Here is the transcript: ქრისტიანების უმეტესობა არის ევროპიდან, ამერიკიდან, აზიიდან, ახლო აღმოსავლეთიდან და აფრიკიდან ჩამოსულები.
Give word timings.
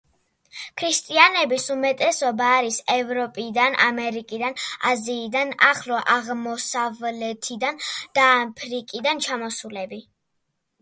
ქრისტიანების 0.81 1.65
უმეტესობა 1.73 2.45
არის 2.61 2.79
ევროპიდან, 2.93 3.77
ამერიკიდან, 3.87 4.57
აზიიდან, 4.93 5.53
ახლო 5.67 5.99
აღმოსავლეთიდან 6.15 7.77
და 8.19 8.25
აფრიკიდან 8.39 9.21
ჩამოსულები. 9.27 10.01